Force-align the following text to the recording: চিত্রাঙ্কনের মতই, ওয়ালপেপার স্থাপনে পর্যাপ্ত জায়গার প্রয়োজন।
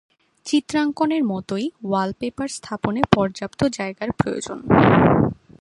চিত্রাঙ্কনের 0.45 1.23
মতই, 1.23 1.65
ওয়ালপেপার 1.83 2.47
স্থাপনে 2.47 3.01
পর্যাপ্ত 3.15 3.63
জায়গার 3.67 4.11
প্রয়োজন। 4.11 4.59